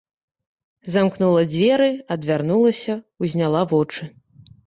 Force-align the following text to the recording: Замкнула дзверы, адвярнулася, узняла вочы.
Замкнула 0.93 1.43
дзверы, 1.51 1.89
адвярнулася, 2.17 2.95
узняла 3.27 3.61
вочы. 3.75 4.03